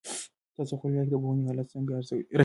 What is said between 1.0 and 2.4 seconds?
کې د پوهنې حالت څنګه ارزوئ؟